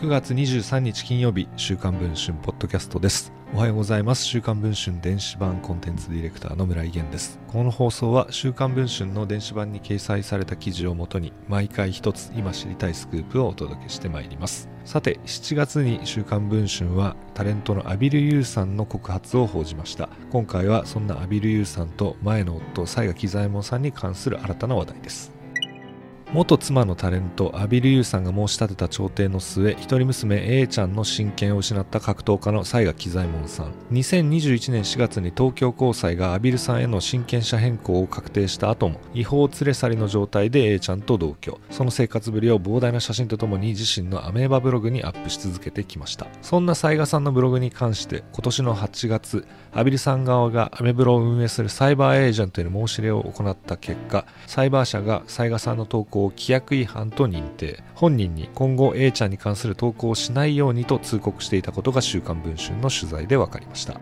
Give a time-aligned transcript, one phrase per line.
[0.00, 3.34] 9月23日金曜日週刊文春ポッドキャストです。
[3.52, 4.24] おはようございます。
[4.24, 7.38] 週刊文春電子版コンテンツディレクターの村井源です。
[7.48, 14.70] この放送は週刊文春の電子版に掲載された記事をもとに毎回一つ今知りたいスクープをお届けしてまいります。
[14.86, 20.08] さて7月に週刊文春はタレントのアビル・ユーさんの告発を報じました。
[20.30, 25.39] 今回はそんなアビル・ユーさんと前の夫西賀喜左衛門さんに関する新たな話題です。
[26.32, 33.72] 元妻のタレントアビル・ユーさんが申し立てた調停の末一人娘 A ちゃんの親権を失った格闘家の西賀喜左衛門さん。
[33.90, 41.58] 2021年4月に東京高裁がアビルさんへの親権者変更を確定した後も違法連れ去りの状態で A ちゃんと同居。
[41.68, 46.28] その生活ぶりを膨大な写真とともに自身のアメーバブログにアップし続けてきました。
[46.42, 57.82] そんな西賀さんのブログに関して今年の8月アビルさん側がアメブロを運営するサイバーエージェントへの申し入れを行った結果サイバー社が西賀さんの投稿を規約違反と認定。
[57.94, 64.00] 本人に今後 A ちゃんに関する投稿をしないようにと通告していたことが週刊文春の取材で分かりました。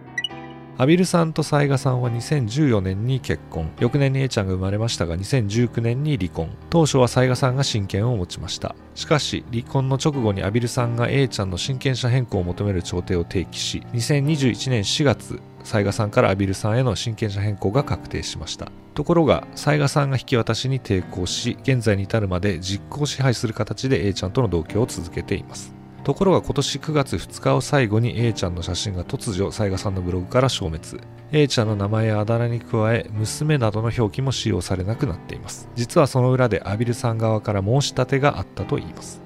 [0.80, 3.68] アビルさんとサイガさんは2014年に結婚。
[3.80, 6.56] 翌年に A ちゃんが生まれましたが2019年に離婚。
[6.70, 8.76] 当初はサイガさんが親権を持ちました。
[8.94, 18.70] しかし離婚の直後にアビルさんが A ちゃんの親権者変更を求める調停を提起し2021年4月雑賀さんからアビルさんへの親権者変更が確定しました。
[18.94, 25.77] ところが雑賀さんが引き渡しに抵抗し現在に至るまで実効支配する形で A ちゃんとの同居を続けています。
[26.08, 31.06] ところが今年9月2日を最後に A ちゃんの写真が突如雑賀さんのブログから消滅。
[31.32, 35.68] A ちゃんの名前やあだ名に加え娘などの表記も使用されなくなっています。
[35.74, 39.20] 実はその裏でアビルさん側から申し立てがあったといいます。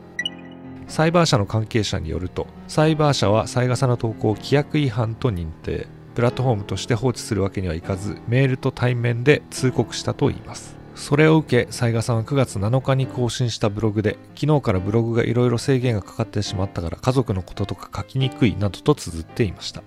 [0.88, 5.86] サイバー社の関係者によるとサイバー社は雑賀さんの投稿を規約違反と認定。
[6.16, 10.81] プラットフォームとして放置するわけにはいかずメールと対面で通告したといいます。
[10.94, 19.82] それを受け雑賀さんは9月7日に更新したブログで昨日からブログがいろいろ制限がかかってしまったから家族のこととか書きにくいなどと綴っていました。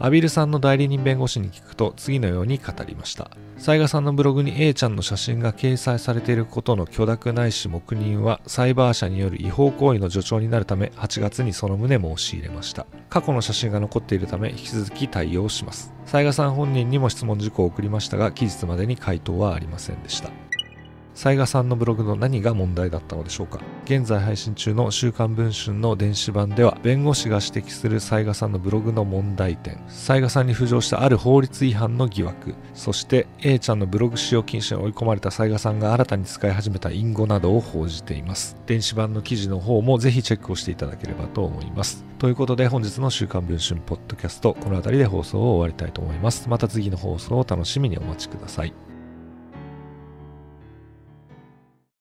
[0.00, 3.30] アビルさんの代理人弁護士に聞くと次のように語りました。
[3.56, 12.86] 雑賀さんのブログに A ちゃんの写真が掲載されていることの許諾ないし黙認はサイバー社による違法行為の助長になるため8月にその旨申し入れました。
[13.10, 15.92] 過去の写真が残っているため引き続き対応します。
[16.06, 20.30] 雑賀さん本人にも質問事項を送りましたが期日までに回答はありませんでした。
[21.20, 23.58] 雑賀さんのブログの何が問題だったのでしょうか？
[23.86, 38.56] 現在配信中の週刊文春の電子版では弁護士が指摘する雑賀さんのブログの問題点雑賀さんに浮上したある法律違反の疑惑そして A ちゃんのブログ使用禁止に追い込まれた雑賀さんが新たに使い始めた隠語などを報じています。
[38.66, 42.04] 電子版の記事の方もぜひチェックをしていただければと思います。
[42.20, 46.48] ということで本日の週刊文春ポッドキャストこの辺りで放送を終わりたいと思います。
[46.48, 48.72] また次の放送を楽しみにお待ちください。